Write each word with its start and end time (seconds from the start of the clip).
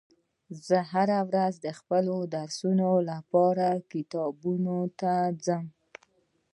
زه 0.65 0.77
هره 0.91 1.19
ورځ 1.29 1.53
د 1.65 1.67
خپلو 1.79 2.15
درسونو 2.35 2.89
لپاره 3.09 3.67
کتابتون 3.91 4.67
ته 4.99 5.13
ځم 5.45 5.65